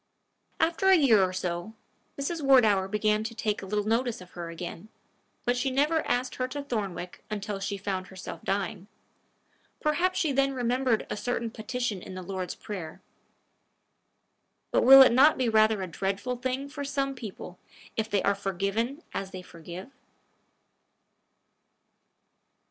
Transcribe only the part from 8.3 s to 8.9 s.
dying.